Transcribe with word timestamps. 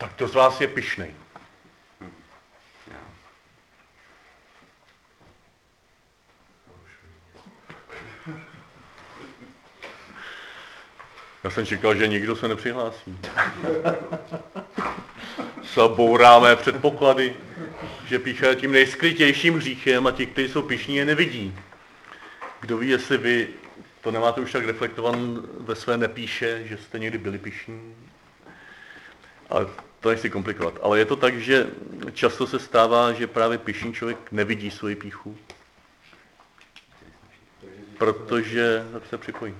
Tak 0.00 0.12
to 0.12 0.28
z 0.28 0.34
vás 0.34 0.60
je 0.60 0.68
pišnej. 0.68 1.14
Já 11.44 11.50
jsem 11.50 11.66
čekal, 11.66 11.94
že 11.94 12.08
nikdo 12.08 12.36
se 12.36 12.48
nepřihlásí. 12.48 13.18
Zabouráme 15.74 16.56
předpoklady, 16.56 17.36
že 18.06 18.18
píše 18.18 18.54
tím 18.54 18.72
nejskrytějším 18.72 19.54
hříchem 19.54 20.06
a 20.06 20.10
ti, 20.10 20.26
kteří 20.26 20.48
jsou 20.48 20.62
pišní, 20.62 20.96
je 20.96 21.04
nevidí. 21.04 21.54
Kdo 22.60 22.78
ví, 22.78 22.88
jestli 22.88 23.18
vy 23.18 23.48
to 24.00 24.10
nemáte 24.10 24.40
už 24.40 24.52
tak 24.52 24.64
reflektovan 24.64 25.42
ve 25.60 25.74
své 25.74 25.96
nepíše, 25.96 26.62
že 26.64 26.76
jste 26.76 26.98
někdy 26.98 27.18
byli 27.18 27.38
pišní. 27.38 27.96
Ale 29.50 29.66
to 30.00 30.10
nechci 30.10 30.30
komplikovat. 30.30 30.74
Ale 30.82 30.98
je 30.98 31.04
to 31.04 31.16
tak, 31.16 31.40
že 31.40 31.66
často 32.12 32.46
se 32.46 32.58
stává, 32.58 33.12
že 33.12 33.26
právě 33.26 33.58
pišný 33.58 33.94
člověk 33.94 34.32
nevidí 34.32 34.70
svoji 34.70 34.96
píchu. 34.96 35.38
Protože, 37.98 38.84
se 39.08 39.18
připojí. 39.18 39.54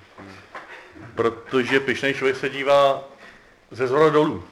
Protože 1.14 1.80
pišný 1.80 2.14
člověk 2.14 2.36
se 2.36 2.48
dívá 2.48 3.04
ze 3.70 3.86
zhora 3.86 4.08
dolů. 4.08 4.44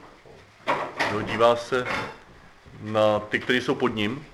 No, 1.13 1.21
dívá 1.21 1.55
se 1.55 1.87
na 2.81 3.19
ty, 3.19 3.39
kteří 3.39 3.61
jsou 3.61 3.75
pod 3.75 3.95
ním, 3.95 4.25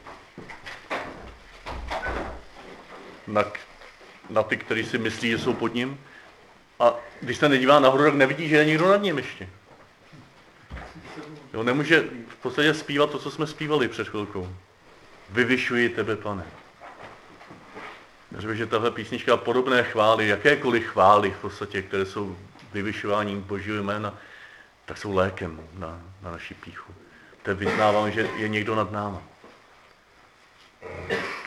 na, 3.27 3.43
na 4.29 4.43
ty, 4.43 4.57
kteří 4.57 4.85
si 4.85 4.97
myslí, 4.97 5.29
že 5.29 5.39
jsou 5.39 5.53
pod 5.53 5.73
ním. 5.73 5.99
A 6.79 6.93
když 7.21 7.37
se 7.37 7.49
nedívá 7.49 7.79
nahoru, 7.79 8.03
tak 8.03 8.13
nevidí, 8.13 8.49
že 8.49 8.55
je 8.55 8.65
někdo 8.65 8.87
nad 8.87 9.01
ním 9.01 9.17
ještě. 9.17 9.49
Jo, 11.55 11.63
nemůže 11.63 12.03
v 12.27 12.35
podstatě 12.35 12.73
zpívat 12.73 13.11
to, 13.11 13.19
co 13.19 13.31
jsme 13.31 13.47
zpívali 13.47 13.87
před 13.87 14.09
chvilkou. 14.09 14.55
Vyvyšuji 15.29 15.89
tebe, 15.89 16.15
pane. 16.15 16.45
Řekl 18.37 18.53
že 18.53 18.65
tahle 18.65 18.91
písnička 18.91 19.33
a 19.33 19.37
podobné 19.37 19.83
chvály, 19.83 20.27
jakékoliv 20.27 20.87
chvály 20.87 21.31
v 21.31 21.37
podstatě, 21.37 21.81
které 21.81 22.05
jsou 22.05 22.37
vyvyšováním 22.73 23.41
Božího 23.41 23.83
jména, 23.83 24.17
tak 24.85 24.97
jsou 24.97 25.15
lékem 25.15 25.67
na, 25.73 26.01
na 26.21 26.31
naši 26.31 26.53
píchu. 26.53 26.93
To 27.43 27.55
vyznávám, 27.55 28.11
že 28.11 28.29
je 28.37 28.47
někdo 28.47 28.75
nad 28.75 28.91
náma, 28.91 29.21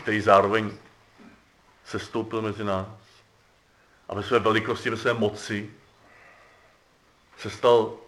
který 0.03 0.21
zároveň 0.21 0.71
se 1.85 1.99
stoupil 1.99 2.43
mezi 2.43 2.65
nás 2.65 2.87
a 4.09 4.15
ve 4.15 4.23
své 4.23 4.39
velikosti, 4.39 4.91
ve 4.91 4.97
své 4.97 5.15
moci 5.15 5.71
se 7.39 7.51
stal 7.51 8.08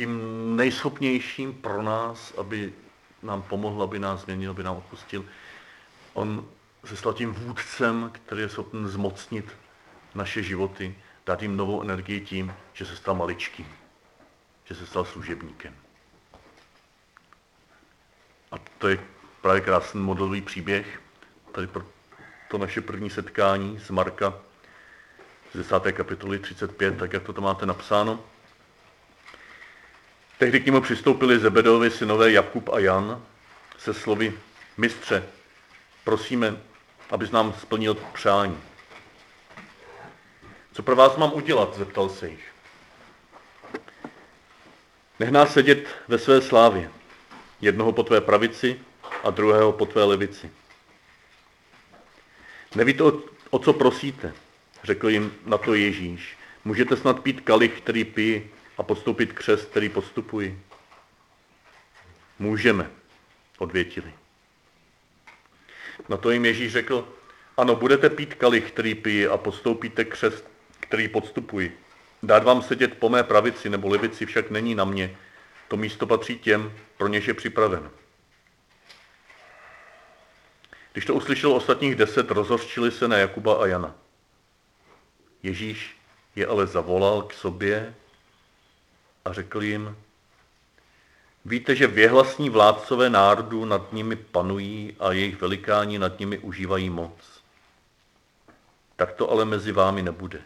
tím 0.00 0.56
nejschopnějším 0.56 1.54
pro 1.54 1.82
nás, 1.82 2.32
aby 2.38 2.72
nám 3.22 3.42
pomohl, 3.42 3.82
aby 3.82 3.98
nás 3.98 4.20
změnil, 4.20 4.50
aby 4.50 4.62
nám 4.62 4.76
odpustil. 4.76 5.24
On 6.12 6.48
se 6.84 6.96
stal 6.96 7.12
tím 7.12 7.32
vůdcem, 7.32 8.10
který 8.12 8.40
je 8.40 8.48
schopen 8.48 8.88
zmocnit 8.88 9.44
naše 10.14 10.42
životy, 10.42 10.94
dát 11.26 11.42
jim 11.42 11.56
novou 11.56 11.82
energii 11.82 12.20
tím, 12.20 12.54
že 12.72 12.86
se 12.86 12.96
stal 12.96 13.14
maličkým, 13.14 13.66
že 14.64 14.74
se 14.74 14.86
stal 14.86 15.04
služebníkem. 15.04 15.74
A 18.52 18.56
to 18.78 18.88
je 18.88 18.98
právě 19.40 19.60
krásný 19.60 20.00
modelový 20.00 20.40
příběh, 20.40 21.02
tady 21.52 21.66
pro 21.66 21.84
to 22.48 22.58
naše 22.58 22.80
první 22.80 23.10
setkání 23.10 23.78
z 23.78 23.90
Marka 23.90 24.34
z 25.52 25.56
10. 25.56 25.92
kapitoly 25.92 26.38
35, 26.38 26.98
tak 26.98 27.12
jak 27.12 27.22
to 27.22 27.32
tam 27.32 27.44
máte 27.44 27.66
napsáno. 27.66 28.20
Tehdy 30.40 30.60
k 30.60 30.66
němu 30.66 30.80
přistoupili 30.80 31.38
Zebedovi 31.38 31.90
synové 31.90 32.32
Jakub 32.32 32.68
a 32.68 32.78
Jan 32.78 33.22
se 33.78 33.94
slovy 33.94 34.38
Mistře, 34.76 35.24
prosíme, 36.04 36.56
abys 37.10 37.30
nám 37.30 37.54
splnil 37.60 37.94
přání. 37.94 38.58
Co 40.72 40.82
pro 40.82 40.96
vás 40.96 41.16
mám 41.16 41.32
udělat, 41.32 41.76
zeptal 41.76 42.08
se 42.08 42.28
jich. 42.28 42.52
Nech 45.18 45.30
nás 45.30 45.52
sedět 45.52 45.88
ve 46.08 46.18
své 46.18 46.40
slávě, 46.40 46.90
jednoho 47.60 47.92
po 47.92 48.02
tvé 48.02 48.20
pravici 48.20 48.80
a 49.24 49.30
druhého 49.30 49.72
po 49.72 49.86
tvé 49.86 50.04
levici. 50.04 50.50
Nevíte, 52.74 53.02
o, 53.50 53.58
co 53.58 53.72
prosíte, 53.72 54.32
řekl 54.84 55.08
jim 55.08 55.34
na 55.46 55.58
to 55.58 55.74
Ježíš. 55.74 56.38
Můžete 56.64 56.96
snad 56.96 57.20
pít 57.20 57.40
kalich, 57.40 57.80
který 57.80 58.04
pijí 58.04 58.50
a 58.80 58.82
podstoupit 58.82 59.32
křest, 59.32 59.70
který 59.70 59.88
postupuji? 59.88 60.62
Můžeme, 62.38 62.90
odvětili. 63.58 64.12
Na 66.08 66.16
to 66.16 66.30
jim 66.30 66.44
Ježíš 66.44 66.72
řekl, 66.72 67.08
ano, 67.56 67.76
budete 67.76 68.10
pít 68.10 68.34
kalich, 68.34 68.72
který 68.72 68.94
pijí 68.94 69.26
a 69.26 69.36
podstoupíte 69.36 70.04
křest, 70.04 70.44
který 70.80 71.08
podstupuji. 71.08 71.80
Dát 72.22 72.44
vám 72.44 72.62
sedět 72.62 72.98
po 72.98 73.08
mé 73.08 73.22
pravici 73.22 73.70
nebo 73.70 73.88
levici 73.88 74.26
však 74.26 74.50
není 74.50 74.74
na 74.74 74.84
mě. 74.84 75.16
To 75.68 75.76
místo 75.76 76.06
patří 76.06 76.38
těm, 76.38 76.72
pro 76.96 77.08
něž 77.08 77.28
je 77.28 77.34
připraven. 77.34 77.90
Když 80.92 81.04
to 81.04 81.14
uslyšel 81.14 81.52
ostatních 81.52 81.94
deset, 81.94 82.30
rozhořčili 82.30 82.90
se 82.90 83.08
na 83.08 83.16
Jakuba 83.16 83.62
a 83.62 83.66
Jana. 83.66 83.94
Ježíš 85.42 85.96
je 86.36 86.46
ale 86.46 86.66
zavolal 86.66 87.22
k 87.22 87.32
sobě 87.32 87.94
a 89.24 89.32
řekl 89.32 89.62
jim, 89.62 89.96
víte, 91.44 91.76
že 91.76 91.86
věhlasní 91.86 92.50
vládcové 92.50 93.10
národů 93.10 93.64
nad 93.64 93.92
nimi 93.92 94.16
panují 94.16 94.96
a 95.00 95.12
jejich 95.12 95.40
velikáni 95.40 95.98
nad 95.98 96.18
nimi 96.18 96.38
užívají 96.38 96.90
moc. 96.90 97.42
Tak 98.96 99.12
to 99.12 99.30
ale 99.30 99.44
mezi 99.44 99.72
vámi 99.72 100.02
nebude. 100.02 100.42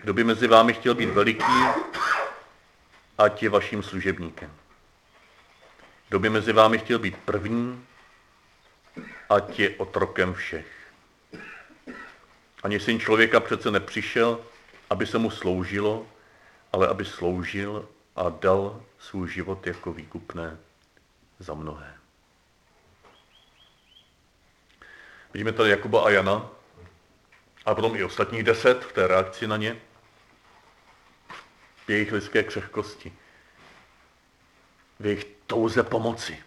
Kdo 0.00 0.14
by 0.14 0.24
mezi 0.24 0.46
vámi 0.46 0.74
chtěl 0.74 0.94
být 0.94 1.10
veliký, 1.10 1.62
ať 3.18 3.42
je 3.42 3.50
vaším 3.50 3.82
služebníkem. 3.82 4.52
Kdo 6.08 6.18
by 6.18 6.30
mezi 6.30 6.52
vámi 6.52 6.78
chtěl 6.78 6.98
být 6.98 7.16
první, 7.16 7.86
ať 9.30 9.58
je 9.58 9.70
otrokem 9.76 10.34
všech. 10.34 10.66
Ani 12.62 12.80
syn 12.80 13.00
člověka 13.00 13.40
přece 13.40 13.70
nepřišel, 13.70 14.40
aby 14.90 15.06
se 15.06 15.18
mu 15.18 15.30
sloužilo, 15.30 16.06
ale 16.72 16.88
aby 16.88 17.04
sloužil 17.04 17.88
a 18.16 18.28
dal 18.28 18.82
svůj 18.98 19.30
život 19.30 19.66
jako 19.66 19.92
výkupné 19.92 20.58
za 21.38 21.54
mnohé. 21.54 21.94
Vidíme 25.32 25.52
tady 25.52 25.70
Jakuba 25.70 26.04
a 26.04 26.10
Jana, 26.10 26.50
a 27.66 27.74
potom 27.74 27.96
i 27.96 28.04
ostatních 28.04 28.42
deset 28.42 28.84
v 28.84 28.92
té 28.92 29.06
reakci 29.06 29.46
na 29.46 29.56
ně, 29.56 29.80
v 31.86 31.90
jejich 31.90 32.12
lidské 32.12 32.42
křehkosti, 32.42 33.12
v 35.00 35.06
jejich 35.06 35.26
touze 35.46 35.82
pomoci, 35.82 36.42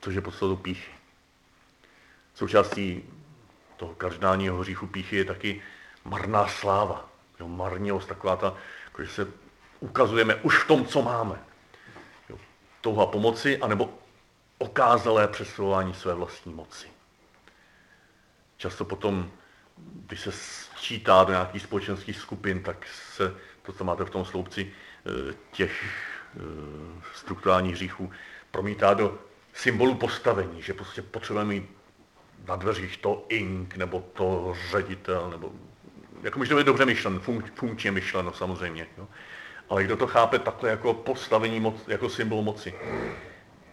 což 0.00 0.14
je 0.14 0.20
podstatou 0.20 0.56
píchy. 0.56 0.92
Součástí 2.34 3.04
toho 3.76 3.94
kardinálního 3.94 4.58
hříchu 4.58 4.86
píchy 4.86 5.16
je 5.16 5.24
taky 5.24 5.62
marná 6.04 6.48
sláva, 6.48 7.09
jo, 7.40 7.48
marnilost, 7.48 8.08
taková 8.08 8.36
ta, 8.36 8.54
jako 8.84 9.04
že 9.04 9.10
se 9.10 9.26
ukazujeme 9.80 10.34
už 10.34 10.62
v 10.62 10.66
tom, 10.66 10.86
co 10.86 11.02
máme. 11.02 11.38
Jo, 12.28 12.38
touha 12.80 13.06
pomoci, 13.06 13.58
anebo 13.58 13.94
okázalé 14.58 15.28
přesouvání 15.28 15.94
své 15.94 16.14
vlastní 16.14 16.54
moci. 16.54 16.86
Často 18.56 18.84
potom, 18.84 19.30
když 19.76 20.20
se 20.20 20.32
sčítá 20.32 21.24
do 21.24 21.32
nějakých 21.32 21.62
společenských 21.62 22.16
skupin, 22.16 22.62
tak 22.62 22.86
se, 22.86 23.34
to, 23.62 23.72
co 23.72 23.84
máte 23.84 24.04
v 24.04 24.10
tom 24.10 24.24
sloupci 24.24 24.72
eh, 24.72 25.34
těch 25.52 25.84
eh, 26.36 26.40
strukturálních 27.14 27.74
hříchů, 27.74 28.10
promítá 28.50 28.94
do 28.94 29.18
symbolu 29.54 29.94
postavení, 29.94 30.62
že 30.62 30.74
prostě 30.74 31.02
potřebujeme 31.02 31.54
mít 31.54 31.70
na 32.46 32.56
dveřích 32.56 32.96
to 32.96 33.26
ink, 33.28 33.76
nebo 33.76 34.00
to 34.12 34.56
ředitel, 34.70 35.30
nebo 35.30 35.52
jako 36.22 36.38
může 36.38 36.50
to 36.50 36.56
být 36.56 36.66
dobře 36.66 36.84
myšleno, 36.86 37.20
funk, 37.20 37.52
funkčně 37.54 37.90
myšleno 37.90 38.32
samozřejmě. 38.32 38.86
Jo. 38.98 39.08
Ale 39.68 39.84
kdo 39.84 39.96
to 39.96 40.06
chápe 40.06 40.38
takhle 40.38 40.70
jako 40.70 40.94
postavení, 40.94 41.60
moc, 41.60 41.74
jako 41.88 42.08
symbol 42.08 42.42
moci? 42.42 42.74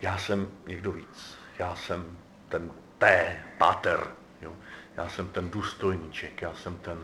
Já 0.02 0.18
jsem 0.18 0.48
někdo 0.68 0.92
víc. 0.92 1.38
Já 1.60 1.76
jsem 1.76 2.18
ten 2.50 2.72
P, 2.98 3.36
páter. 3.58 4.08
Jo. 4.42 4.54
Já 4.98 5.10
jsem 5.10 5.28
ten 5.28 5.50
důstojníček, 5.50 6.42
já 6.42 6.54
jsem 6.54 6.78
ten, 6.78 6.98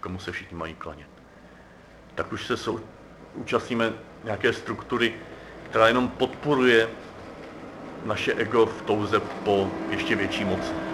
komu 0.00 0.18
se 0.18 0.32
všichni 0.32 0.56
mají 0.56 0.74
klanět. 0.74 1.08
Tak 2.14 2.32
už 2.32 2.46
se 2.46 2.56
sou, 2.56 2.80
účastníme 3.34 3.92
nějaké 4.24 4.52
struktury, 4.52 5.14
která 5.70 5.88
jenom 5.88 6.08
podporuje 6.08 6.88
naše 8.04 8.34
ego 8.34 8.66
v 8.66 8.82
touze 8.82 9.20
po 9.20 9.70
ještě 9.90 10.16
větší 10.16 10.44
moci. 10.44 10.89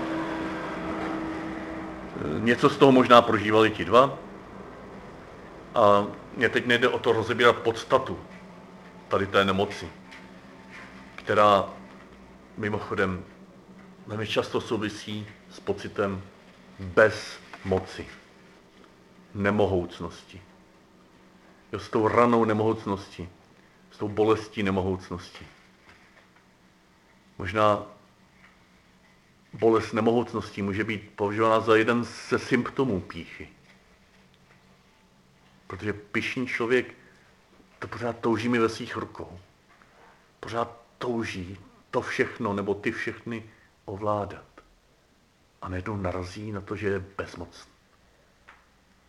Něco 2.39 2.71
z 2.71 2.77
toho 2.77 2.93
možná 2.93 3.23
prožívali 3.23 3.71
ti 3.71 3.85
dva 3.85 4.19
A 5.75 6.07
mě 6.37 6.49
teď 6.49 6.67
nejde 6.67 6.89
o 6.89 6.99
to 6.99 7.13
rozebírat 7.13 7.57
podstatu 7.57 8.19
tady 9.09 9.27
té 9.27 9.45
nemoci, 9.45 9.89
která 11.15 11.65
mimochodem 12.57 13.25
velmi 14.07 14.27
často 14.27 14.61
souvisí 14.61 15.27
s 15.51 15.61
pocitem 15.61 16.23
bez 16.79 17.39
moci, 17.65 18.07
nemohoucnosti. 19.35 20.43
Jo, 21.73 21.79
s 21.79 21.89
tou 21.89 22.09
ranou 22.09 22.45
nemohoucnosti, 22.45 23.29
s 23.91 23.99
tou 23.99 24.09
bolestí 24.09 24.63
nemohoucnosti. 24.63 25.47
Možná 27.39 27.83
bolest 29.59 29.93
nemohoucnosti 29.93 30.63
může 30.63 30.85
být 30.85 31.11
považována 31.17 31.61
za 31.61 31.77
jeden 31.77 32.05
ze 32.05 32.39
symptomů 32.39 33.01
píchy. 33.01 33.49
Protože 35.67 35.93
pišný 35.93 36.47
člověk 36.47 36.95
to 37.79 37.89
pořád 37.89 38.19
touží 38.19 38.49
mi 38.49 38.59
ve 38.59 38.69
svých 38.69 38.97
rukou. 38.97 39.39
Pořád 40.41 40.77
touží 40.99 41.59
to 41.91 42.01
všechno 42.01 42.53
nebo 42.53 42.75
ty 42.75 42.93
všechny 42.93 43.45
ovládat. 43.85 44.45
A 45.63 45.69
najednou 45.69 45.97
narazí 45.97 46.53
na 46.53 46.61
to, 46.61 46.77
že 46.77 46.89
je 46.89 47.05
bezmocný. 47.19 47.73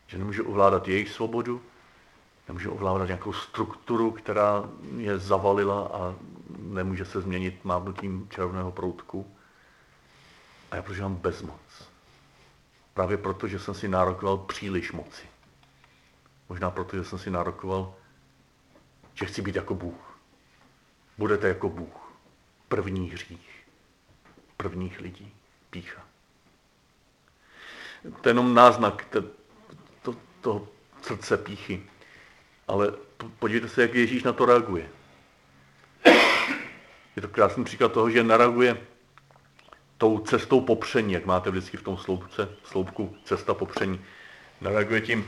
Že 0.08 0.18
nemůže 0.18 0.42
ovládat 0.42 0.88
jejich 0.88 1.10
svobodu, 1.10 1.62
nemůže 2.48 2.70
ovládat 2.70 3.06
nějakou 3.06 3.34
strukturu, 3.34 4.12
která 4.12 4.70
je 4.98 5.20
zavalila 5.20 5.88
a 5.94 6.16
nemůže 6.60 7.06
se 7.06 7.22
změnit 7.22 7.66
mávnutím 7.66 8.28
červeného 8.30 8.72
proutku. 8.72 9.37
A 10.72 10.76
já 10.76 10.82
prožívám 10.82 11.16
bezmoc. 11.16 11.90
Právě 12.94 13.18
proto, 13.18 13.48
že 13.48 13.60
jsem 13.60 13.74
si 13.74 13.88
nárokoval 13.88 14.38
příliš 14.38 14.92
moci. 14.92 15.28
Možná 16.50 16.72
proto, 16.72 16.98
že 16.98 17.04
jsem 17.04 17.20
si 17.20 17.30
nárokoval, 17.30 17.96
že 19.14 19.26
chci 19.26 19.42
být 19.42 19.56
jako 19.56 19.76
Bůh. 19.76 20.20
Budete 21.18 21.48
jako 21.48 21.70
Bůh. 21.70 22.12
První 22.68 23.10
hřích. 23.10 23.68
Prvních 24.58 25.00
lidí. 25.00 25.34
Pícha. 25.70 26.02
To 28.22 28.30
je 28.30 28.32
jenom 28.32 28.54
náznak 28.54 29.06
to, 29.06 29.24
to, 30.02 30.16
toho 30.42 30.68
srdce 31.02 31.38
píchy. 31.38 31.84
Ale 32.68 32.94
podívejte 33.40 33.70
se, 33.70 33.82
jak 33.82 33.94
Ježíš 33.94 34.24
na 34.24 34.34
to 34.34 34.46
reaguje. 34.46 34.90
Je 37.16 37.22
to 37.22 37.28
krásný 37.28 37.64
příklad 37.64 37.92
toho, 37.92 38.10
že 38.10 38.24
nareaguje 38.24 38.88
tou 39.98 40.20
cestou 40.20 40.62
popření, 40.62 41.14
jak 41.14 41.26
máte 41.26 41.52
vždycky 41.52 41.78
v 41.78 41.84
tom 41.84 41.98
sloupce, 41.98 42.50
sloupku 42.64 43.18
cesta 43.24 43.54
popření. 43.54 44.02
Nareaguje 44.62 45.02
tím, 45.02 45.28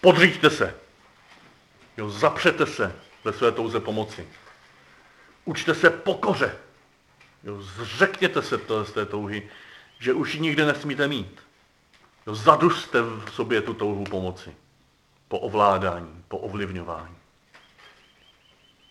podříďte 0.00 0.50
se, 0.50 0.74
jo, 1.96 2.10
zapřete 2.10 2.66
se 2.66 2.96
ve 3.24 3.32
své 3.32 3.52
touze 3.52 3.80
pomoci. 3.80 4.28
Učte 5.44 5.74
se 5.74 5.90
pokoře. 5.90 6.56
Jo, 7.44 7.62
zřekněte 7.62 8.42
se 8.42 8.58
to, 8.58 8.84
z 8.84 8.92
té 8.92 9.06
touhy, 9.06 9.48
že 9.98 10.12
už 10.12 10.34
ji 10.34 10.40
nikdy 10.40 10.64
nesmíte 10.64 11.08
mít. 11.08 11.40
Jo, 12.26 12.34
zaduste 12.34 13.02
v 13.02 13.30
sobě 13.32 13.60
tu 13.60 13.74
touhu 13.74 14.04
pomoci. 14.04 14.56
Po 15.28 15.38
ovládání, 15.38 16.24
po 16.28 16.38
ovlivňování. 16.38 17.16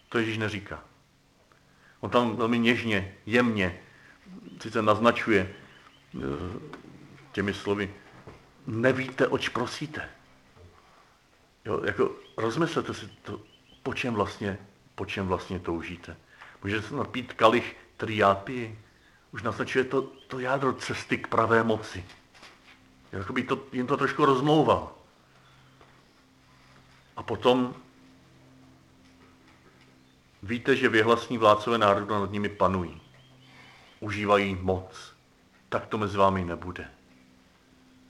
To 0.10 0.18
Ježíš 0.18 0.38
neříká. 0.38 0.84
On 2.00 2.10
tam 2.10 2.36
velmi 2.36 2.60
něžně, 2.60 3.16
jemně 3.26 3.80
sice 4.62 4.82
naznačuje 4.82 5.56
eh, 6.16 6.20
těmi 7.32 7.54
slovy, 7.54 7.94
nevíte, 8.68 9.28
oč 9.28 9.50
prosíte. 9.50 10.10
Jo, 11.66 11.82
jako 11.86 12.12
rozmyslete 12.38 12.94
si 12.94 13.08
to, 13.08 13.42
po 13.84 13.94
čem 13.94 14.14
vlastně, 14.14 14.58
po 14.96 15.06
čem 15.06 15.28
vlastně 15.28 15.60
toužíte. 15.60 16.18
Můžete 16.64 16.88
se 16.88 16.96
napít 16.96 17.34
kalich 17.34 17.76
triápii. 17.98 18.80
Už 19.32 19.44
naznačuje 19.44 19.84
to, 19.84 20.02
to 20.02 20.40
jádro 20.40 20.74
cesty 20.74 21.18
k 21.18 21.28
pravé 21.28 21.64
moci. 21.64 22.06
Jakoby 23.12 23.44
to, 23.44 23.64
jim 23.72 23.88
to 23.88 23.98
trošku 23.98 24.26
rozmlouval. 24.26 24.92
A 27.16 27.24
potom 27.24 27.76
víte, 30.44 30.76
že 30.76 30.90
věhlasní 30.90 31.38
vládcové 31.38 31.78
národu 31.78 32.14
nad 32.14 32.32
nimi 32.32 32.50
panují. 32.50 33.01
Užívají 34.02 34.58
moc. 34.62 35.14
Tak 35.70 35.86
to 35.86 35.98
mezi 35.98 36.18
vámi 36.18 36.46
nebude. 36.46 36.92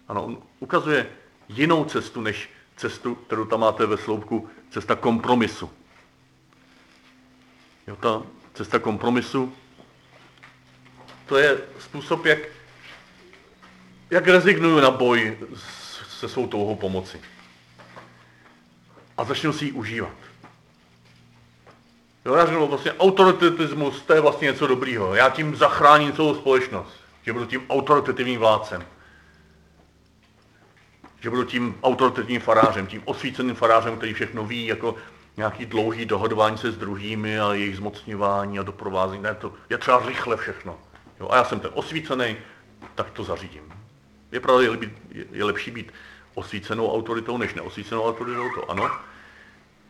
Ano, 0.07 0.25
on 0.25 0.38
ukazuje 0.59 1.09
jinou 1.49 1.85
cestu, 1.85 2.21
než 2.21 2.49
cestu, 2.75 3.15
kterou 3.15 3.45
tam 3.45 3.59
máte 3.59 3.85
ve 3.85 3.97
sloupku, 3.97 4.49
cesta 4.69 4.95
kompromisu. 4.95 5.71
Jo, 7.88 7.95
ta 7.95 8.23
cesta 8.53 8.79
kompromisu, 8.79 9.53
to 11.25 11.38
je 11.38 11.61
způsob, 11.79 12.25
jak, 12.25 12.39
jak 14.09 14.27
rezignuju 14.27 14.79
na 14.79 14.91
boj 14.91 15.38
se 16.19 16.29
svou 16.29 16.47
touhou 16.47 16.75
pomoci. 16.75 17.21
A 19.17 19.23
začnu 19.23 19.53
si 19.53 19.65
ji 19.65 19.71
užívat. 19.71 20.31
Jo, 22.25 22.35
já 22.35 22.45
řeknu 22.45 22.68
vlastně 22.68 22.94
autoritatismus, 22.94 24.01
to 24.01 24.13
je 24.13 24.21
vlastně 24.21 24.45
něco 24.45 24.68
dobrýho. 24.68 25.15
Já 25.15 25.29
tím 25.29 25.56
zachráním 25.56 26.13
celou 26.13 26.35
společnost, 26.35 26.94
že 27.21 27.33
budu 27.33 27.45
tím 27.45 27.62
autoritativním 27.69 28.39
vládcem 28.39 28.85
že 31.21 31.29
budu 31.29 31.44
tím 31.44 31.75
autoritativním 31.83 32.41
farářem, 32.41 32.88
tím 32.88 33.01
osvíceným 33.06 33.56
farářem, 33.56 33.97
který 33.97 34.13
všechno 34.13 34.45
ví, 34.45 34.65
jako 34.65 34.95
nějaký 35.38 35.65
dlouhý 35.65 36.06
dohodování 36.06 36.57
se 36.57 36.71
s 36.71 36.77
druhými 36.77 37.39
a 37.39 37.53
jejich 37.53 37.77
zmocňování 37.77 38.59
a 38.59 38.63
doprovázení. 38.63 39.24
Ne, 39.24 39.35
to 39.35 39.53
je 39.69 39.77
třeba 39.77 40.06
rychle 40.06 40.38
všechno. 40.38 40.79
Jo, 41.19 41.27
a 41.29 41.35
já 41.35 41.44
jsem 41.44 41.59
ten 41.59 41.71
osvícený, 41.74 42.38
tak 42.95 43.12
to 43.12 43.24
zařídím. 43.24 43.74
Je 44.31 44.39
pravda, 44.39 44.63
je, 45.12 45.25
je 45.31 45.44
lepší 45.44 45.71
být 45.71 45.94
osvícenou 46.33 46.94
autoritou, 46.94 47.38
než 47.38 47.53
neosvícenou 47.53 48.03
autoritou, 48.03 48.50
to 48.56 48.71
ano. 48.71 48.91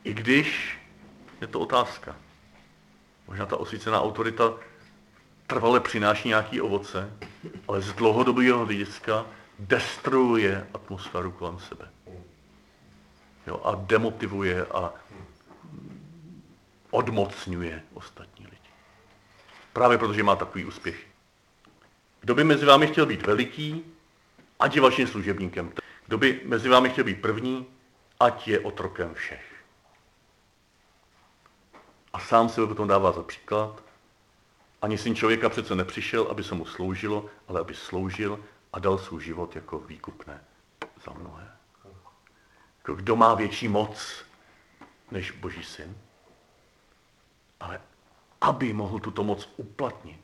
I 0.03 0.13
když 0.13 0.77
je 1.41 1.47
to 1.47 1.59
otázka. 1.59 2.15
Možná 3.27 3.45
ta 3.45 3.57
osvícená 3.57 4.01
autorita 4.01 4.53
trvale 5.47 5.79
přináší 5.79 6.27
nějaký 6.27 6.61
ovoce, 6.61 7.13
ale 7.67 7.81
z 7.81 7.93
dlouhodobého 7.93 8.65
hlediska 8.65 9.25
destruuje 9.59 10.67
atmosféru 10.73 11.31
kolem 11.31 11.59
sebe. 11.59 11.89
Jo, 13.47 13.61
a 13.63 13.75
demotivuje 13.75 14.65
a 14.65 14.93
odmocňuje 16.91 17.83
ostatní 17.93 18.45
lidi. 18.45 18.69
Právě 19.73 19.97
protože 19.97 20.23
má 20.23 20.35
takový 20.35 20.65
úspěch. 20.65 21.07
Kdo 22.19 22.35
by 22.35 22.43
mezi 22.43 22.65
vámi 22.65 22.87
chtěl 22.87 23.05
být 23.05 23.27
veliký, 23.27 23.85
ať 24.59 24.75
je 24.75 24.81
vaším 24.81 25.07
služebníkem. 25.07 25.73
Kdo 26.05 26.17
by 26.17 26.41
mezi 26.45 26.69
vámi 26.69 26.89
chtěl 26.89 27.03
být 27.03 27.21
první, 27.21 27.65
ať 28.19 28.47
je 28.47 28.59
otrokem 28.59 29.13
všech. 29.13 29.50
A 32.13 32.19
sám 32.19 32.49
se 32.49 32.67
potom 32.67 32.87
dává 32.87 33.11
za 33.11 33.23
příklad. 33.23 33.83
Ani 34.81 34.97
syn 34.97 35.15
člověka 35.15 35.49
přece 35.49 35.75
nepřišel, 35.75 36.27
aby 36.29 36.43
se 36.43 36.55
mu 36.55 36.65
sloužilo, 36.65 37.25
ale 37.47 37.59
aby 37.59 37.73
sloužil 37.73 38.39
a 38.73 38.79
dal 38.79 38.97
svůj 38.97 39.23
život 39.23 39.55
jako 39.55 39.79
výkupné 39.79 40.43
za 41.05 41.13
mnohé. 41.13 41.51
Jako 42.77 42.95
kdo 42.95 43.15
má 43.15 43.33
větší 43.33 43.67
moc 43.67 44.25
než 45.11 45.31
Boží 45.31 45.63
syn? 45.63 45.97
Ale 47.59 47.81
aby 48.41 48.73
mohl 48.73 48.99
tuto 48.99 49.23
moc 49.23 49.49
uplatnit, 49.57 50.21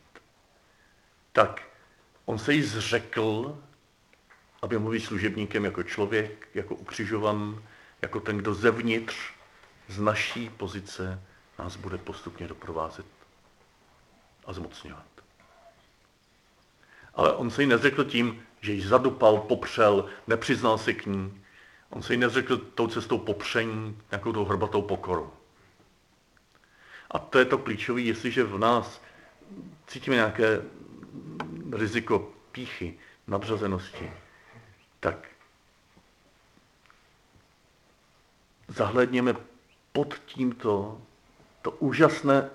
tak 1.31 1.61
on 2.25 2.39
se 2.39 2.53
jí 2.53 2.61
zřekl, 2.63 3.57
aby 4.61 4.79
mohl 4.79 4.91
být 4.91 4.99
služebníkem 4.99 5.65
jako 5.65 5.83
člověk, 5.83 6.47
jako 6.53 6.75
ukřižovan, 6.75 7.63
jako 8.01 8.19
ten, 8.19 8.37
kdo 8.37 8.53
zevnitř 8.53 9.15
z 9.87 9.99
naší 9.99 10.49
pozice 10.49 11.23
nás 11.59 11.75
bude 11.75 11.97
postupně 11.97 12.47
doprovázet 12.47 13.05
a 14.45 14.53
zmocňovat. 14.53 15.05
Ale 17.13 17.33
on 17.33 17.51
se 17.51 17.63
jí 17.63 17.67
nezřekl 17.67 18.03
tím, 18.03 18.43
že 18.61 18.73
ji 18.73 18.87
zadupal, 18.87 19.37
popřel, 19.37 20.09
nepřiznal 20.27 20.77
se 20.77 20.93
k 20.93 21.05
ní. 21.05 21.43
On 21.89 22.03
se 22.03 22.13
jí 22.13 22.19
nezřekl 22.19 22.57
tou 22.57 22.87
cestou 22.87 23.17
popření, 23.17 24.01
nějakou 24.11 24.33
tou 24.33 24.45
hrbatou 24.45 24.81
pokoru. 24.81 25.33
A 27.11 27.19
to 27.19 27.39
je 27.39 27.45
to 27.45 27.57
klíčové, 27.57 28.01
jestliže 28.01 28.43
v 28.43 28.57
nás 28.57 29.01
cítíme 29.87 30.15
nějaké 30.15 30.61
riziko 31.71 32.31
píchy, 32.51 32.99
nadřazenosti, 33.27 34.11
tak 34.99 35.27
zahledněme 38.67 39.35
pod 39.91 40.13
tímto 40.25 41.01
to 41.67 41.71
úžasné 41.71 42.49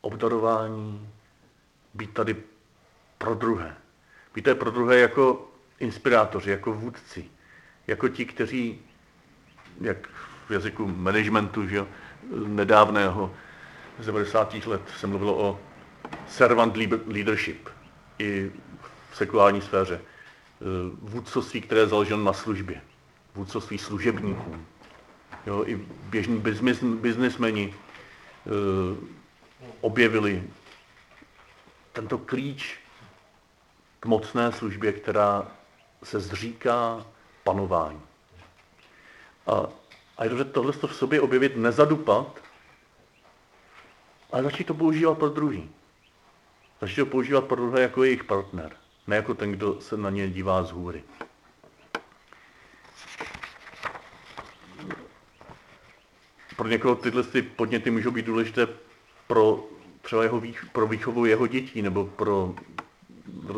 obdarování 0.00 1.08
být 1.94 2.10
tady 2.10 2.36
pro 3.18 3.34
druhé. 3.34 3.76
Víte, 4.34 4.54
pro 4.54 4.70
druhé 4.70 4.98
jako 4.98 5.50
inspirátoři, 5.80 6.50
jako 6.50 6.72
vůdci, 6.72 7.24
jako 7.86 8.08
ti, 8.08 8.24
kteří 8.24 8.78
jak 9.80 10.08
v 10.48 10.50
jazyku 10.50 10.86
managementu, 10.86 11.66
že 11.66 11.86
nedávného 12.46 13.34
z 13.98 14.06
90. 14.06 14.54
let 14.66 14.82
se 14.98 15.06
mluvilo 15.06 15.38
o 15.38 15.60
servant 16.28 16.76
leadership 17.06 17.68
i 18.18 18.50
v 19.10 19.16
sekulární 19.16 19.60
sféře. 19.60 20.00
Vůdcovství, 21.00 21.60
které 21.60 21.80
je 21.80 21.86
založeno 21.86 22.24
na 22.24 22.32
službě. 22.32 22.80
Vůdcovství 23.34 23.78
služebníků. 23.78 24.56
Jo, 25.46 25.64
I 25.66 25.76
běžní 26.10 26.38
biznis, 26.38 26.82
biznismeni 26.82 27.74
objevili 29.80 30.42
tento 31.92 32.18
klíč 32.18 32.78
k 34.00 34.06
mocné 34.06 34.52
službě, 34.52 34.92
která 34.92 35.52
se 36.02 36.20
zříká 36.20 37.06
panování. 37.44 38.00
A, 39.46 39.66
a 40.18 40.24
je 40.24 40.30
dobře 40.30 40.44
tohle 40.44 40.72
v 40.72 40.94
sobě 40.94 41.20
objevit, 41.20 41.56
nezadupat, 41.56 42.40
ale 44.32 44.42
začít 44.42 44.66
to 44.66 44.74
používat 44.74 45.18
pro 45.18 45.28
druhý. 45.28 45.70
Začít 46.80 46.96
to 46.96 47.06
používat 47.06 47.44
pro 47.44 47.56
druhé 47.56 47.82
jako 47.82 48.04
jejich 48.04 48.24
partner, 48.24 48.76
ne 49.06 49.16
jako 49.16 49.34
ten, 49.34 49.52
kdo 49.52 49.80
se 49.80 49.96
na 49.96 50.10
ně 50.10 50.30
dívá 50.30 50.62
z 50.62 50.70
hůry. 50.70 51.04
Pro 56.60 56.68
někoho 56.68 56.94
tyhle 56.94 57.22
ty 57.22 57.42
podněty 57.42 57.90
můžou 57.90 58.10
být 58.10 58.26
důležité 58.26 58.68
pro 59.26 59.68
třeba 60.02 60.22
jeho, 60.22 60.42
pro 60.72 60.86
výchovu 60.86 61.26
jeho 61.26 61.46
dětí 61.46 61.82
nebo 61.82 62.04
pro 62.04 62.54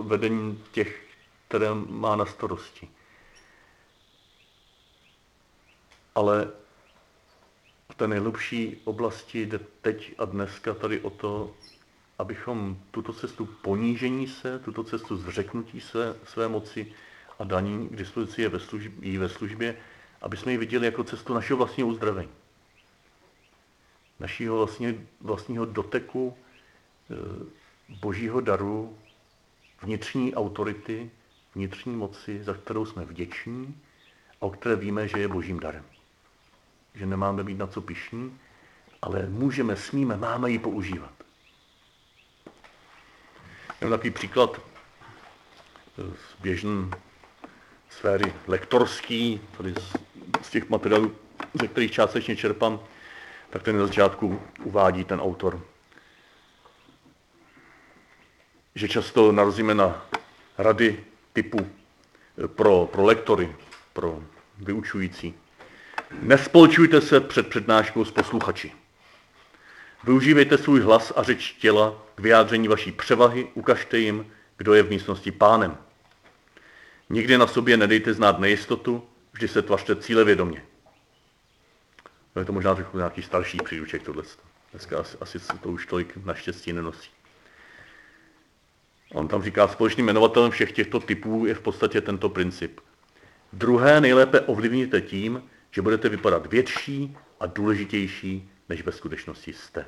vedení 0.03 0.63
těch, 0.73 1.03
které 1.49 1.69
má 1.75 2.17
na 2.17 2.27
starosti. 2.27 2.89
Ale 6.15 6.51
v 7.93 7.95
té 7.95 8.09
nejlepší 8.09 8.81
oblasti 8.85 9.47
jde 9.47 9.61
teď 9.81 10.15
a 10.19 10.25
dneska 10.25 10.75
tady 10.75 11.01
o 11.01 11.11
to, 11.11 11.55
abychom 12.19 12.77
tuto 12.91 13.13
cestu 13.13 13.47
ponížení 13.47 14.29
se, 14.29 14.59
tuto 14.59 14.85
cestu 14.85 15.17
zřeknutí 15.17 15.81
se 15.81 16.17
své 16.25 16.49
moci 16.49 16.93
a 17.39 17.45
daní 17.45 17.89
k 17.89 17.97
dispozici 17.97 18.43
je 18.43 18.49
ve 18.49 18.61
službě, 18.61 19.19
ve 19.19 19.29
službě, 19.29 19.77
aby 20.21 20.37
jsme 20.37 20.53
ji 20.53 20.59
viděli 20.59 20.87
jako 20.87 21.05
cestu 21.05 21.35
našeho 21.35 21.57
vlastního 21.57 21.89
uzdravení. 21.89 22.42
Našího 24.23 24.57
vlastně, 24.57 24.95
vlastního 25.21 25.65
doteku 25.65 26.37
e, 27.11 27.15
božího 28.01 28.41
daru, 28.41 28.99
vnitřní 29.83 30.35
autority, 30.35 31.11
vnitřní 31.55 31.97
moci, 31.97 32.45
za 32.45 32.55
kterou 32.55 32.87
jsme 32.87 33.05
vděční 33.05 33.81
a 34.41 34.43
o 34.47 34.51
které 34.51 34.77
víme, 34.77 35.09
že 35.09 35.19
je 35.19 35.29
božím 35.29 35.61
darem 35.61 35.85
že 36.95 37.07
nemáme 37.07 37.45
být 37.45 37.59
na 37.59 37.67
co 37.67 37.81
pišní, 37.81 38.39
ale 39.03 39.27
můžeme, 39.27 39.77
smíme, 39.77 40.17
máme 40.17 40.51
ji 40.51 40.59
používat. 40.59 41.13
Mám 43.81 43.91
takový 43.91 44.11
příklad 44.11 44.61
z 45.97 46.43
běžné 46.43 46.91
sféry 47.91 48.35
lektorský, 48.47 49.41
tady 49.57 49.75
z, 49.75 49.93
z 50.43 50.51
těch 50.51 50.69
materiálů, 50.69 51.17
ze 51.61 51.69
kterých 51.69 51.93
částečně 51.93 52.37
čerpám, 52.37 52.81
tak 53.53 53.63
ten 53.63 53.79
na 53.79 53.87
začátku 53.87 54.43
uvádí 54.65 55.05
ten 55.05 55.21
autor, 55.21 55.61
že 58.75 58.89
často 58.89 59.33
narazíme 59.33 59.75
na 59.75 60.07
rady 60.59 61.05
typu 61.33 61.67
pro, 62.47 62.89
pro 62.93 63.05
lektory, 63.05 63.57
pro 63.93 64.23
vyučující, 64.59 65.35
Nespolčujte 66.21 67.01
se 67.01 67.21
před 67.21 67.49
přednáškou 67.49 68.05
s 68.05 68.11
posluchači. 68.11 68.73
Využívejte 70.05 70.59
svůj 70.59 70.81
hlas 70.81 71.13
a 71.17 71.23
řeč 71.23 71.53
těla 71.53 72.03
k 72.15 72.21
vyjádření 72.21 72.69
vaší 72.69 72.93
převahy, 72.93 73.49
ukažte 73.55 73.99
jim, 73.99 74.33
kdo 74.57 74.75
je 74.75 74.83
v 74.83 74.91
místnosti 74.91 75.33
pánem. 75.33 75.77
Nikdy 77.11 77.39
na 77.39 77.47
sobě 77.47 77.77
nedejte 77.77 78.15
znát 78.15 78.39
nejistotu, 78.39 79.03
vždy 79.33 79.49
se 79.49 79.63
tvařte 79.63 79.97
cílevědomě. 79.97 80.65
No 82.37 82.43
je 82.43 82.47
to 82.47 82.53
možná 82.53 82.75
trochu 82.75 82.97
nějaký 82.97 83.23
starší 83.23 83.59
příruček 83.65 84.03
tohle. 84.03 84.23
Dneska 84.71 85.01
asi, 85.01 85.17
asi 85.21 85.39
to 85.63 85.69
už 85.69 85.87
tolik 85.87 86.17
naštěstí 86.17 86.73
nenosí. 86.73 87.11
On 89.13 89.29
tam 89.29 89.43
říká, 89.43 89.69
společným 89.69 90.07
jmenovatelem 90.07 90.51
všech 90.51 90.73
těchto 90.73 91.01
typů 91.01 91.47
je 91.47 91.55
v 91.55 91.61
podstatě 91.61 92.01
tento 92.01 92.29
princip. 92.29 92.81
Druhé 93.53 94.01
nejlépe 94.01 94.41
ovlivníte 94.41 95.01
tím, 95.01 95.43
že 95.71 95.83
budete 95.83 96.09
vypadat 96.09 96.47
větší 96.47 97.17
a 97.41 97.47
důležitější, 97.47 98.51
než 98.69 98.83
ve 98.83 98.93
skutečnosti 98.93 99.53
jste. 99.53 99.87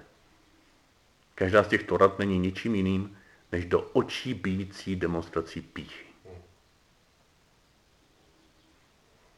Každá 1.34 1.62
z 1.62 1.68
těchto 1.68 1.96
rad 1.96 2.18
není 2.18 2.38
ničím 2.38 2.74
jiným, 2.74 3.16
než 3.52 3.64
do 3.64 3.80
očí 3.80 4.34
bíjící 4.34 4.96
demonstrací 4.96 5.60
píchy. 5.60 6.06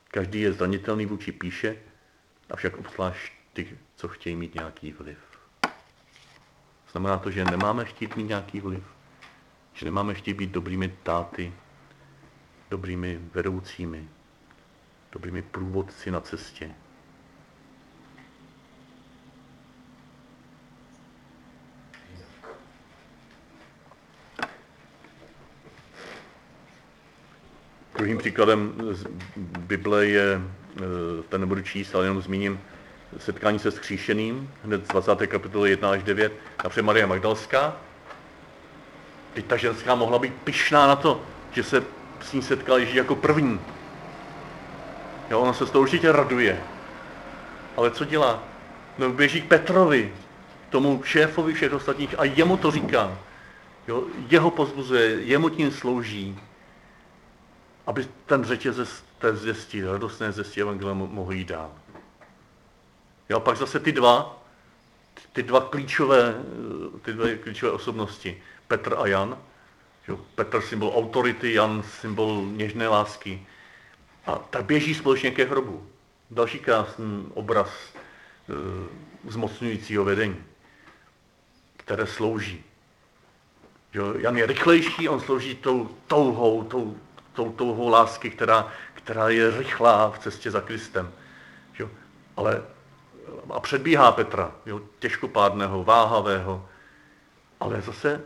Každý 0.09 0.41
je 0.41 0.53
zranitelný 0.53 1.07
vůči 1.07 1.33
píše, 1.33 1.77
avšak 2.51 2.77
obzvlášť 2.77 3.33
ty, 3.53 3.79
co 3.97 4.09
chtějí 4.09 4.37
mít 4.37 4.55
nějaký 4.55 4.93
vliv. 4.93 5.19
Znamená 6.93 7.19
to, 7.19 7.31
že 7.31 7.45
nemáme 7.45 7.85
chtít 7.85 8.17
mít 8.17 8.29
nějaký 8.29 8.61
vliv, 8.61 8.85
že 9.75 9.85
nemáme 9.85 10.15
chtít 10.15 10.35
být 10.35 10.51
dobrými 10.51 10.89
táty, 11.03 11.53
dobrými 12.71 13.21
vedoucími, 13.35 14.09
dobrými 15.13 15.43
průvodci 15.43 16.11
na 16.11 16.21
cestě. 16.21 16.75
Druhým 28.07 28.19
příkladem 28.19 28.73
z 28.91 29.07
Bible 29.59 30.07
je, 30.07 30.41
eh, 30.77 30.83
ten 31.29 31.41
nebudu 31.41 31.63
číst, 31.63 31.95
ale 31.95 32.05
jenom 32.05 32.23
zmíním, 32.23 32.61
setkání 33.19 33.59
se 33.59 33.71
skříšeným, 33.71 34.51
hned 34.65 34.85
z 34.85 34.89
20. 34.89 35.27
kapitoly 35.27 35.71
1 35.71 35.91
až 35.91 36.03
9, 36.03 36.33
například 36.65 36.87
Maria 36.87 37.07
Magdalská. 37.07 37.77
Teď 39.35 39.47
ta 39.47 39.57
ženská 39.57 39.95
mohla 39.95 40.19
být 40.19 40.35
pyšná 40.45 40.87
na 40.87 40.97
to, 40.97 41.23
že 41.53 41.63
se 41.63 41.85
s 42.21 42.33
ní 42.33 42.43
setkal 42.43 42.79
Ježíš 42.79 42.95
jako 42.95 43.17
první. 43.17 43.61
Jo, 45.31 45.41
ona 45.41 45.53
se 45.53 45.67
z 45.67 45.71
toho 45.71 45.83
určitě 45.83 46.13
raduje. 46.13 46.61
Ale 47.77 47.91
co 47.91 48.05
dělá? 48.05 48.43
No 48.99 49.11
běží 49.13 49.43
k 49.43 49.49
Petrovi, 49.49 50.13
tomu 50.71 51.03
šéfovi 51.05 51.55
všech 51.55 51.73
ostatních 51.73 52.15
a 52.19 52.25
jemu 52.25 52.57
to 52.57 52.71
říká. 52.71 53.19
Jo, 53.89 54.03
jeho 54.31 54.51
pozbuzuje, 54.51 55.11
jemu 55.23 55.49
tím 55.49 55.71
slouží, 55.71 56.39
aby 57.87 58.09
ten 58.27 58.45
řetězec 58.45 59.05
té 59.19 59.37
zvěstí, 59.37 59.83
radostné 59.83 60.33
zvěstí 60.33 60.61
Evangelia 60.61 60.95
mohl 60.95 61.33
jít 61.33 61.49
dál. 61.49 61.73
Jo, 63.29 63.37
a 63.37 63.41
pak 63.41 63.57
zase 63.57 63.81
ty 63.81 63.93
dva, 63.93 64.43
ty 65.33 65.43
dva 65.43 65.61
klíčové, 65.61 66.35
ty 67.03 67.13
dvě 67.13 67.37
klíčové 67.37 67.73
osobnosti, 67.73 68.43
Petr 68.69 68.95
a 68.99 69.07
Jan, 69.07 69.39
jo, 70.09 70.21
Petr 70.35 70.61
symbol 70.61 70.93
autority, 70.97 71.55
Jan 71.55 71.83
symbol 72.01 72.47
něžné 72.51 72.89
lásky, 72.89 73.47
a 74.27 74.39
tak 74.39 74.65
běží 74.65 74.95
společně 74.95 75.31
ke 75.31 75.45
hrobu. 75.45 75.87
Další 76.31 76.59
krásný 76.59 77.27
obraz 77.35 77.69
e, 77.69 79.31
zmocňujícího 79.31 80.05
vedení, 80.05 80.37
které 81.77 82.07
slouží. 82.07 82.65
Jo, 83.95 84.15
Jan 84.19 84.37
je 84.37 84.47
rychlejší, 84.47 85.09
on 85.09 85.21
slouží 85.21 85.55
tou 85.55 85.91
touhou, 86.07 86.65
tou, 86.65 86.97
tou 87.37 87.53
touhou 87.53 87.89
lásky, 87.89 88.31
která, 88.31 88.69
která 88.95 89.29
je 89.29 89.51
rychlá 89.51 90.11
v 90.11 90.19
cestě 90.19 90.51
za 90.51 90.61
Kristem. 90.61 91.13
Jo, 91.79 91.91
ale 92.37 92.63
a 93.51 93.61
předbíhá 93.61 94.13
Petra, 94.13 94.53
jo, 94.67 94.81
těžkopádného, 94.99 95.85
váhavého, 95.85 96.69
ale 97.61 97.83
zase 97.83 98.21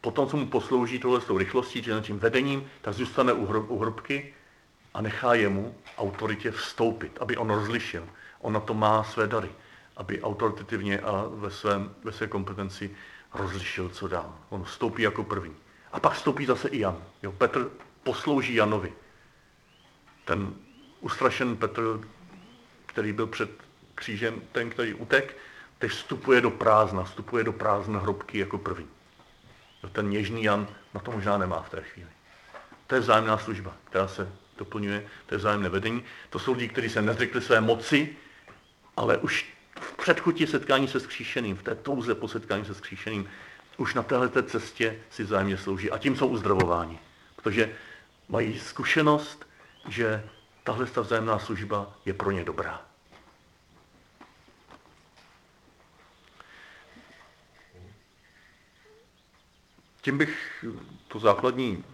potom, 0.00 0.28
co 0.28 0.36
mu 0.36 0.46
poslouží 0.46 0.98
tohle 0.98 1.20
s 1.20 1.24
tou 1.24 1.38
rychlostí, 1.38 1.82
tím 2.00 2.18
vedením, 2.18 2.66
tak 2.80 2.94
zůstane 2.94 3.32
u, 3.32 3.46
hrob, 3.46 3.70
u 3.70 3.78
hrobky 3.78 4.34
a 4.94 5.00
nechá 5.00 5.34
jemu 5.34 5.74
autoritě 5.98 6.50
vstoupit, 6.50 7.18
aby 7.20 7.36
on 7.36 7.50
rozlišil. 7.50 8.08
On 8.40 8.52
na 8.52 8.60
to 8.60 8.74
má 8.74 9.04
své 9.04 9.26
dary, 9.26 9.50
aby 9.96 10.22
autoritativně 10.22 11.00
a 11.00 11.24
ve, 11.30 11.50
svém, 11.50 11.94
ve 12.04 12.12
své 12.12 12.26
kompetenci 12.26 12.90
rozlišil, 13.34 13.88
co 13.88 14.08
dál. 14.08 14.34
On 14.50 14.64
vstoupí 14.64 15.02
jako 15.02 15.24
první. 15.24 15.56
A 15.92 16.00
pak 16.00 16.12
vstoupí 16.12 16.46
zase 16.46 16.68
i 16.68 16.78
Jan. 16.78 16.96
Jo, 17.22 17.32
Petr 17.32 17.70
poslouží 18.08 18.54
Janovi. 18.54 18.92
Ten 20.24 20.54
ustrašen 21.00 21.56
Petr, 21.56 22.00
který 22.86 23.12
byl 23.12 23.26
před 23.26 23.50
křížem, 23.94 24.40
ten, 24.52 24.70
který 24.70 24.94
utek, 24.94 25.36
teď 25.78 25.90
vstupuje 25.90 26.40
do 26.40 26.50
prázdna, 26.50 27.04
vstupuje 27.04 27.44
do 27.44 27.52
prázdna 27.52 27.98
hrobky 27.98 28.38
jako 28.38 28.58
první. 28.58 28.88
Ten 29.92 30.10
něžný 30.10 30.44
Jan 30.44 30.68
na 30.94 31.00
to 31.00 31.10
možná 31.10 31.38
nemá 31.38 31.62
v 31.62 31.70
té 31.70 31.82
chvíli. 31.82 32.08
To 32.86 32.94
je 32.94 33.00
vzájemná 33.00 33.38
služba, 33.38 33.76
která 33.84 34.08
se 34.08 34.32
doplňuje, 34.58 35.06
to 35.26 35.34
je 35.34 35.38
vzájemné 35.38 35.68
vedení. 35.68 36.02
To 36.30 36.38
jsou 36.38 36.52
lidi, 36.52 36.68
kteří 36.68 36.88
se 36.88 37.02
nezřekli 37.02 37.40
své 37.40 37.60
moci, 37.60 38.16
ale 38.96 39.16
už 39.16 39.52
v 39.80 39.96
předchutí 39.96 40.46
setkání 40.46 40.88
se 40.88 41.00
skříšeným, 41.00 41.56
v 41.56 41.62
té 41.62 41.74
touze 41.74 42.14
po 42.14 42.28
setkání 42.28 42.64
se 42.64 42.74
skříšeným, 42.74 43.28
už 43.76 43.94
na 43.94 44.02
této 44.02 44.42
cestě 44.42 44.98
si 45.10 45.24
vzájemně 45.24 45.56
slouží 45.58 45.90
a 45.90 45.98
tím 45.98 46.16
jsou 46.16 46.26
uzdravováni. 46.26 46.98
Protože 47.42 47.72
mají 48.28 48.58
zkušenost, 48.58 49.46
že 49.88 50.28
tahle 50.64 50.86
ta 50.86 51.00
vzájemná 51.00 51.38
služba 51.38 51.96
je 52.04 52.14
pro 52.14 52.30
ně 52.30 52.44
dobrá. 52.44 52.82
Tím 60.00 60.18
bych 60.18 60.64
to 61.08 61.18
základní 61.18 61.84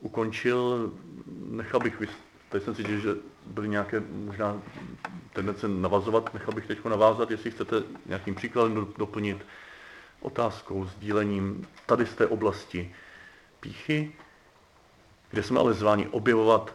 ukončil. 0.00 0.92
Nechal 1.26 1.80
bych, 1.80 2.02
tady 2.48 2.64
jsem 2.64 2.74
cítil, 2.74 3.00
že 3.00 3.08
byly 3.46 3.68
nějaké 3.68 4.00
možná 4.00 4.62
tendence 5.32 5.68
navazovat, 5.68 6.34
nechal 6.34 6.54
bych 6.54 6.66
teď 6.66 6.84
navázat, 6.84 7.30
jestli 7.30 7.50
chcete 7.50 7.82
nějakým 8.06 8.34
příkladem 8.34 8.86
doplnit 8.98 9.46
otázkou, 10.20 10.84
sdílením 10.84 11.66
tady 11.86 12.06
z 12.06 12.14
té 12.14 12.26
oblasti 12.26 12.94
píchy, 13.60 14.12
kde 15.30 15.42
jsme 15.42 15.60
ale 15.60 15.74
zváni 15.74 16.08
objevovat 16.08 16.74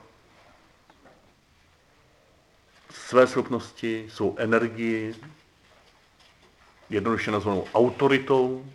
své 2.90 3.28
schopnosti, 3.28 4.08
svou 4.10 4.36
energii, 4.38 5.16
jednoduše 6.90 7.32
nazvanou 7.32 7.68
autoritou, 7.74 8.66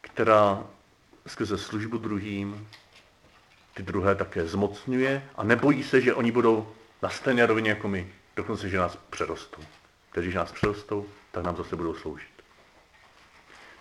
která 0.00 0.64
skrze 1.26 1.58
službu 1.58 1.98
druhým 1.98 2.68
ty 3.74 3.82
druhé 3.82 4.14
také 4.14 4.46
zmocňuje 4.46 5.28
a 5.34 5.44
nebojí 5.44 5.82
se, 5.82 6.00
že 6.00 6.14
oni 6.14 6.30
budou 6.32 6.72
na 7.02 7.08
stejné 7.08 7.46
rovině 7.46 7.70
jako 7.70 7.88
my, 7.88 8.12
dokonce, 8.36 8.68
že 8.68 8.78
nás 8.78 8.96
přerostou. 9.10 9.62
Když 10.12 10.34
nás 10.34 10.52
přerostou, 10.52 11.06
tak 11.30 11.44
nám 11.44 11.56
zase 11.56 11.76
budou 11.76 11.94
sloužit. 11.94 12.30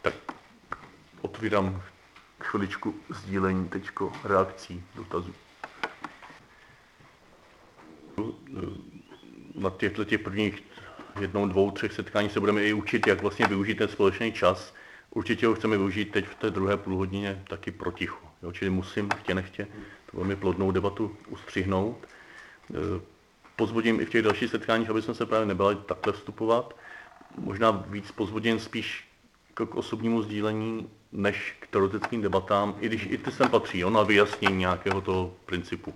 Tak 0.02 0.14
otvírám 1.22 1.84
chviličku 2.40 2.96
sdílení 3.10 3.70
teďko 3.70 4.14
reakcí, 4.24 4.84
dotazů. 4.96 5.34
Na 9.56 9.70
těchto 9.70 10.06
těch 10.06 10.20
prvních 10.20 10.64
jednou, 11.20 11.48
dvou, 11.48 11.72
třech 11.72 11.94
setkání 11.94 12.30
se 12.30 12.40
budeme 12.40 12.64
i 12.64 12.74
učit, 12.74 13.08
jak 13.08 13.22
vlastně 13.22 13.48
využít 13.48 13.76
ten 13.76 13.88
společný 13.88 14.32
čas. 14.32 14.74
Určitě 15.12 15.48
ho 15.48 15.56
chceme 15.56 15.78
využít 15.78 16.12
teď 16.12 16.26
v 16.26 16.36
té 16.36 16.50
druhé 16.50 16.78
půlhodině 16.78 17.44
taky 17.50 17.72
protichu. 17.72 18.28
Jo, 18.44 18.52
čili 18.52 18.72
musím, 18.72 19.10
chtě 19.10 19.34
nechtě, 19.34 19.68
to 20.12 20.18
velmi 20.18 20.36
plodnou 20.36 20.72
debatu 20.72 21.18
ustřihnout. 21.28 21.98
E, 22.06 22.76
pozvodím 23.56 24.00
i 24.02 24.06
v 24.06 24.10
těch 24.10 24.22
dalších 24.22 24.50
setkáních, 24.50 24.90
aby 24.90 25.02
jsme 25.02 25.14
se 25.14 25.26
právě 25.26 25.46
nebali 25.46 25.76
takhle 25.76 26.14
vstupovat. 26.14 26.76
Možná 27.38 27.72
víc 27.72 28.12
pozvodím 28.12 28.60
spíš 28.60 29.08
k 29.54 29.76
osobnímu 29.76 30.22
sdílení, 30.22 30.90
než 31.12 31.56
k 31.60 31.68
teoretickým 31.68 32.22
debatám, 32.22 32.76
i 32.80 32.86
když 32.86 33.06
i 33.06 33.18
ty 33.18 33.32
sem 33.32 33.50
patří, 33.50 33.80
jo, 33.80 33.90
na 33.90 34.04
vyjasnění 34.04 34.58
nějakého 34.58 35.02
toho 35.02 35.34
principu. 35.46 35.96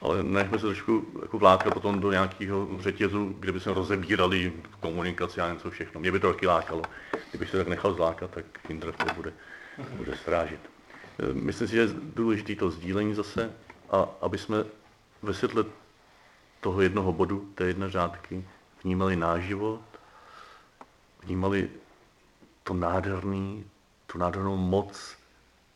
Ale 0.00 0.22
nechme 0.22 0.58
se 0.58 0.66
trošku 0.66 1.06
jako 1.22 1.38
vlákat 1.38 1.74
potom 1.74 2.00
do 2.00 2.12
nějakého 2.12 2.68
řetězu, 2.80 3.36
kde 3.38 3.52
by 3.52 3.60
se 3.60 3.74
rozebírali 3.74 4.52
komunikaci 4.80 5.40
a 5.40 5.52
něco 5.52 5.70
všechno. 5.70 6.00
Mě 6.00 6.12
by 6.12 6.20
to 6.20 6.32
taky 6.32 6.46
lákalo. 6.46 6.82
Kdybych 7.30 7.50
se 7.50 7.56
tak 7.56 7.68
nechal 7.68 7.92
zlákat, 7.94 8.30
tak 8.30 8.44
Indra 8.68 8.92
to 8.92 9.14
bude, 9.14 9.32
bude 9.96 10.16
strážit. 10.16 10.60
Myslím 11.32 11.68
si, 11.68 11.74
že 11.74 11.80
je 11.80 11.88
důležité 12.14 12.54
to 12.54 12.70
sdílení 12.70 13.14
zase, 13.14 13.52
a 13.90 14.08
aby 14.20 14.38
jsme 14.38 14.64
ve 15.22 15.34
světle 15.34 15.64
toho 16.60 16.80
jednoho 16.80 17.12
bodu, 17.12 17.52
té 17.54 17.64
jedné 17.64 17.90
řádky, 17.90 18.44
vnímali 18.84 19.16
náš 19.16 19.42
život, 19.42 19.80
vnímali 21.22 21.70
to 22.62 22.74
nádherný, 22.74 23.64
tu 24.16 24.20
nádhernou 24.20 24.56
moc 24.56 25.16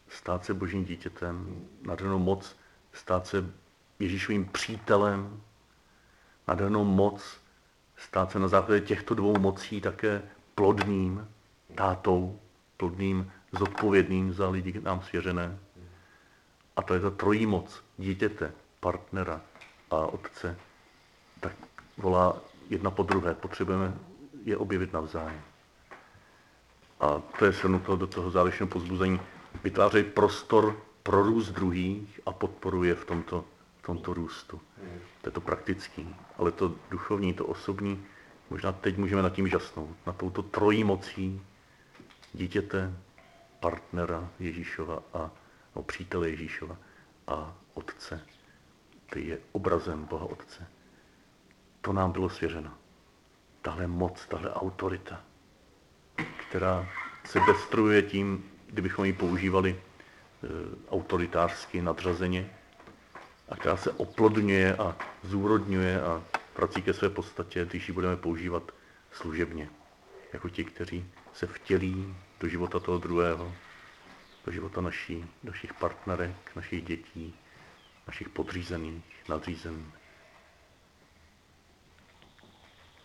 stát 0.08 0.44
se 0.44 0.54
božím 0.54 0.84
dítětem, 0.84 1.66
nádhernou 1.82 2.18
moc 2.18 2.56
stát 2.92 3.26
se 3.26 3.50
Ježíšovým 3.98 4.48
přítelem, 4.48 5.40
nádhernou 6.48 6.84
moc 6.84 7.40
stát 7.96 8.30
se 8.30 8.38
na 8.38 8.48
základě 8.48 8.80
těchto 8.80 9.14
dvou 9.14 9.38
mocí 9.38 9.80
také 9.80 10.22
plodným 10.54 11.28
tátou, 11.74 12.40
plodným, 12.76 13.32
zodpovědným 13.52 14.32
za 14.32 14.48
lidi 14.48 14.80
nám 14.80 15.02
svěřené. 15.02 15.58
A 16.76 16.82
to 16.82 16.94
je 16.94 17.00
ta 17.00 17.10
trojí 17.10 17.46
moc 17.46 17.84
dítěte, 17.98 18.52
partnera 18.80 19.40
a 19.90 19.96
otce. 19.96 20.56
Tak 21.40 21.52
volá 21.96 22.36
jedna 22.70 22.90
po 22.90 23.02
druhé. 23.02 23.34
Potřebujeme 23.34 23.94
je 24.44 24.56
objevit 24.56 24.92
navzájem. 24.92 25.49
A 27.00 27.22
to 27.38 27.44
je 27.44 27.52
shrnuto 27.52 27.96
do 27.96 28.06
toho 28.06 28.30
závěrečného 28.30 28.68
pozbuzení. 28.68 29.20
Vytvářejí 29.64 30.04
prostor 30.04 30.76
pro 31.02 31.22
růst 31.22 31.50
druhých 31.50 32.20
a 32.26 32.32
podporuje 32.32 32.94
v 32.94 33.04
tomto, 33.04 33.44
v 33.82 33.86
tomto 33.86 34.14
růstu. 34.14 34.60
To 35.20 35.28
je 35.28 35.32
to 35.32 35.40
praktický, 35.40 36.16
ale 36.38 36.52
to 36.52 36.74
duchovní, 36.90 37.34
to 37.34 37.46
osobní, 37.46 38.04
možná 38.50 38.72
teď 38.72 38.96
můžeme 38.96 39.22
nad 39.22 39.32
tím 39.32 39.48
žasnout, 39.48 39.96
na 40.06 40.12
touto 40.12 40.42
trojí 40.42 40.84
mocí 40.84 41.42
dítěte, 42.32 42.94
partnera 43.60 44.30
Ježíšova 44.38 45.02
a 45.14 45.30
no, 45.76 45.82
přítele 45.82 46.30
Ježíšova 46.30 46.76
a 47.26 47.54
Otce, 47.74 48.20
který 49.06 49.28
je 49.28 49.38
obrazem 49.52 50.04
Boha 50.04 50.24
Otce. 50.24 50.66
To 51.80 51.92
nám 51.92 52.12
bylo 52.12 52.28
svěřeno. 52.28 52.70
Tahle 53.62 53.86
moc, 53.86 54.26
tahle 54.26 54.52
autorita, 54.52 55.20
která 56.50 56.88
se 57.24 57.40
destruuje 57.46 58.02
tím, 58.02 58.50
kdybychom 58.66 59.04
ji 59.04 59.12
používali 59.12 59.70
e, 59.70 59.78
autoritářsky, 60.90 61.82
nadřazeně, 61.82 62.50
a 63.48 63.56
která 63.56 63.76
se 63.76 63.90
oplodňuje 63.90 64.76
a 64.76 64.96
zúrodňuje 65.22 66.02
a 66.02 66.22
prací 66.54 66.82
ke 66.82 66.92
své 66.92 67.10
podstatě, 67.10 67.64
když 67.64 67.88
ji 67.88 67.94
budeme 67.94 68.16
používat 68.16 68.72
služebně, 69.12 69.70
jako 70.32 70.48
ti, 70.48 70.64
kteří 70.64 71.04
se 71.32 71.46
vtělí 71.46 72.16
do 72.40 72.48
života 72.48 72.80
toho 72.80 72.98
druhého, 72.98 73.52
do 74.44 74.52
života 74.52 74.80
naší, 74.80 75.24
našich 75.42 75.74
partnerek, 75.74 76.56
našich 76.56 76.84
dětí, 76.84 77.34
našich 78.06 78.28
podřízených, 78.28 79.04
nadřízených. 79.28 79.94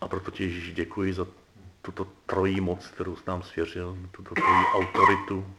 A 0.01 0.07
proto 0.07 0.31
ti 0.31 0.43
Ježíš 0.43 0.73
děkuji 0.73 1.13
za 1.13 1.44
tuto 1.85 2.05
trojí 2.25 2.61
moc, 2.61 2.87
kterou 2.87 3.17
nám 3.27 3.43
svěřil, 3.43 3.97
tuto 4.11 4.35
trojí 4.35 4.65
autoritu 4.73 5.55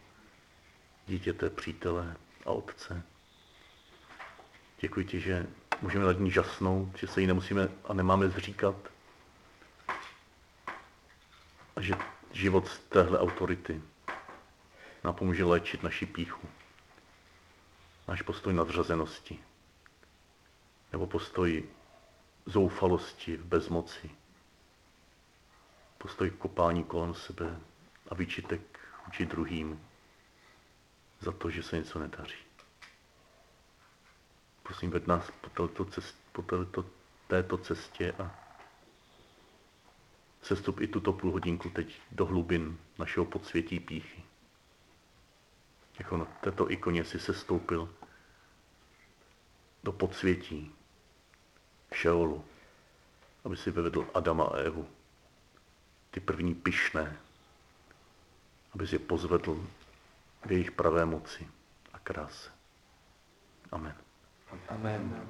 dítěte, 1.06 1.50
přítele 1.50 2.16
a 2.46 2.50
otce. 2.50 3.02
Děkuji 4.80 5.06
ti, 5.06 5.20
že 5.20 5.46
můžeme 5.82 6.04
nad 6.04 6.18
ní 6.18 6.30
žasnout, 6.30 6.98
že 6.98 7.06
se 7.06 7.20
jí 7.20 7.26
nemusíme 7.26 7.68
a 7.84 7.94
nemáme 7.94 8.28
zříkat. 8.28 8.76
A 11.76 11.80
že 11.80 11.94
život 12.32 12.68
z 12.68 12.78
téhle 12.78 13.18
autority 13.18 13.82
nám 15.04 15.14
pomůže 15.14 15.44
léčit 15.44 15.82
naši 15.82 16.06
píchu, 16.06 16.48
náš 18.08 18.22
postoj 18.22 18.54
nadřazenosti, 18.54 19.38
nebo 20.92 21.06
postoj 21.06 21.64
zoufalosti 22.46 23.36
v 23.36 23.44
bezmoci, 23.44 24.10
postoj 25.98 26.30
kopání 26.30 26.85
kolem 26.85 27.14
sebe 27.14 27.61
a 28.09 28.14
výčitek 28.14 28.61
vůči 29.06 29.26
druhým 29.26 29.87
za 31.20 31.32
to, 31.32 31.50
že 31.50 31.62
se 31.62 31.76
něco 31.76 31.98
nedaří. 31.98 32.38
Prosím, 34.62 34.90
ved 34.90 35.06
nás 35.06 35.30
po 35.30 35.48
této, 35.48 35.85
cest, 35.85 36.16
po 36.32 36.42
této, 36.42 36.85
této 37.28 37.59
cestě 37.59 38.12
a 38.12 38.46
sestup 40.42 40.80
i 40.80 40.87
tuto 40.88 41.12
půl 41.12 41.32
hodinku 41.32 41.70
teď 41.70 42.00
do 42.12 42.26
hlubin 42.26 42.78
našeho 42.98 43.26
podsvětí 43.26 43.80
píchy. 43.80 44.22
Jako 45.98 46.16
na 46.16 46.24
této 46.24 46.70
ikoně 46.70 47.04
si 47.04 47.18
sestoupil 47.20 47.94
do 49.85 49.92
podsvětí 49.92 50.72
Šeolu, 51.92 52.44
aby 53.44 53.56
si 53.56 53.70
vyvedl 53.70 54.06
Adama 54.14 54.44
a 54.44 54.56
Evu, 54.56 54.88
ty 56.16 56.20
první 56.20 56.55
pyšné, 56.55 57.16
aby 58.74 58.87
je 58.92 58.98
pozvedl 58.98 59.66
v 60.46 60.52
jejich 60.52 60.70
pravé 60.70 61.05
moci 61.05 61.48
a 61.92 61.98
kráse. 61.98 62.50
Amen. 63.72 63.94
Amen. 64.68 65.26